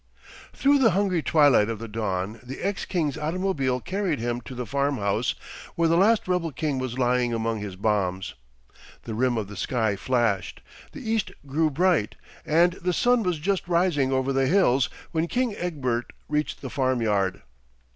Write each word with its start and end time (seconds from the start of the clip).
Through 0.51 0.79
the 0.79 0.89
hungry 0.97 1.21
twilight 1.21 1.69
of 1.69 1.77
the 1.77 1.87
dawn 1.87 2.39
the 2.41 2.59
ex 2.59 2.85
king's 2.85 3.19
automobile 3.19 3.79
carried 3.79 4.17
him 4.19 4.41
to 4.45 4.55
the 4.55 4.65
farm 4.65 4.97
house 4.97 5.35
where 5.75 5.87
the 5.87 5.95
last 5.95 6.27
rebel 6.27 6.51
king 6.51 6.79
was 6.79 6.97
lying 6.97 7.35
among 7.35 7.59
his 7.59 7.75
bombs. 7.75 8.33
The 9.03 9.13
rim 9.13 9.37
of 9.37 9.47
the 9.47 9.55
sky 9.55 9.95
flashed, 9.95 10.61
the 10.91 11.07
east 11.07 11.31
grew 11.45 11.69
bright, 11.69 12.15
and 12.47 12.73
the 12.81 12.93
sun 12.93 13.21
was 13.21 13.37
just 13.37 13.67
rising 13.67 14.11
over 14.11 14.33
the 14.33 14.47
hills 14.47 14.89
when 15.11 15.27
King 15.27 15.55
Egbert 15.55 16.13
reached 16.27 16.63
the 16.63 16.71
farm 16.71 17.03
yard. 17.03 17.43